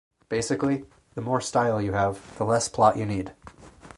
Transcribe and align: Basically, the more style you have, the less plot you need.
Basically, 0.29 0.85
the 1.13 1.21
more 1.21 1.39
style 1.39 1.79
you 1.79 1.93
have, 1.93 2.35
the 2.39 2.43
less 2.43 2.67
plot 2.67 2.97
you 2.97 3.05
need. 3.05 3.33